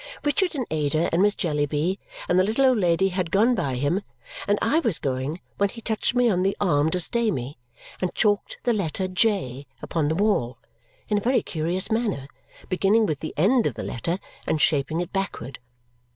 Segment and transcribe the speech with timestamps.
[0.23, 4.01] Richard and Ada, and Miss Jellyby, and the little old lady had gone by him,
[4.47, 7.59] and I was going when he touched me on the arm to stay me,
[8.01, 10.57] and chalked the letter J upon the wall
[11.07, 12.27] in a very curious manner,
[12.67, 14.17] beginning with the end of the letter
[14.47, 15.59] and shaping it backward.